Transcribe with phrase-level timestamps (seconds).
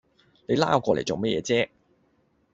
[0.47, 1.69] 你拉我過嚟做咩嘢啫